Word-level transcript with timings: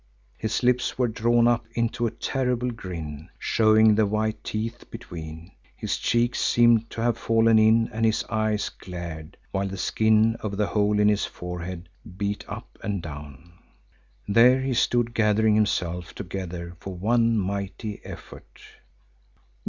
His 0.35 0.63
lips 0.63 0.97
were 0.97 1.07
drawn 1.07 1.47
up 1.47 1.63
into 1.75 2.07
a 2.07 2.09
terrible 2.09 2.71
grin, 2.71 3.29
showing 3.37 3.93
the 3.93 4.07
white 4.07 4.43
teeth 4.43 4.89
between; 4.89 5.51
his 5.75 5.97
cheeks 5.97 6.39
seemed 6.39 6.89
to 6.89 7.01
have 7.01 7.19
fallen 7.19 7.59
in 7.59 7.87
and 7.93 8.03
his 8.03 8.23
eyes 8.27 8.69
glared, 8.69 9.37
while 9.51 9.67
the 9.67 9.77
skin 9.77 10.37
over 10.41 10.55
the 10.55 10.65
hole 10.65 10.99
in 10.99 11.07
his 11.07 11.25
forehead 11.25 11.87
beat 12.17 12.43
up 12.49 12.79
and 12.81 13.03
down. 13.03 13.53
There 14.27 14.61
he 14.61 14.73
stood, 14.73 15.13
gathering 15.13 15.53
himself 15.53 16.15
together 16.15 16.75
for 16.79 16.97
some 16.99 17.37
mighty 17.37 18.01
effort. 18.03 18.59